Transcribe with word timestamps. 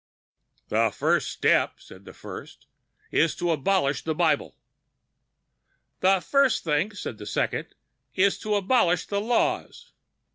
"The 0.69 0.89
first 0.89 1.29
step," 1.29 1.79
said 1.79 2.05
the 2.05 2.13
first, 2.13 2.65
"is 3.11 3.35
to 3.35 3.51
abolish 3.51 4.03
the 4.03 4.15
Bible." 4.15 4.55
"The 5.99 6.21
first 6.21 6.63
thing," 6.63 6.91
said 6.93 7.19
the 7.19 7.27
second, 7.27 7.75
"is 8.15 8.39
to 8.39 8.55
abolish 8.55 9.05
the 9.05 9.21
laws." 9.21 9.91